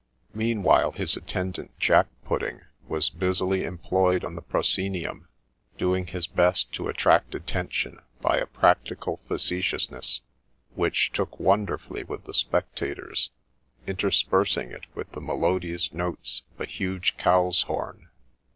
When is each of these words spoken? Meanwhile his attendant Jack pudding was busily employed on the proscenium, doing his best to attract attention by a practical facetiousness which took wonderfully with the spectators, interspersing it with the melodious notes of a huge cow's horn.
Meanwhile 0.33 0.93
his 0.93 1.15
attendant 1.15 1.77
Jack 1.77 2.07
pudding 2.25 2.61
was 2.87 3.11
busily 3.11 3.63
employed 3.65 4.25
on 4.25 4.33
the 4.33 4.41
proscenium, 4.41 5.27
doing 5.77 6.07
his 6.07 6.25
best 6.25 6.71
to 6.73 6.87
attract 6.87 7.35
attention 7.35 7.99
by 8.19 8.39
a 8.39 8.47
practical 8.47 9.21
facetiousness 9.27 10.21
which 10.73 11.11
took 11.11 11.39
wonderfully 11.39 12.03
with 12.03 12.23
the 12.23 12.33
spectators, 12.33 13.29
interspersing 13.85 14.71
it 14.71 14.87
with 14.95 15.11
the 15.11 15.21
melodious 15.21 15.93
notes 15.93 16.41
of 16.55 16.61
a 16.61 16.65
huge 16.65 17.15
cow's 17.17 17.61
horn. 17.61 18.09